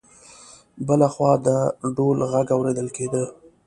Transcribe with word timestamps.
له 0.77 0.83
بل 0.87 1.01
خوا 1.13 1.31
د 1.47 1.47
ډول 1.95 2.17
غږ 2.31 2.47
اورېدل 2.55 2.87
کېده. 2.95 3.23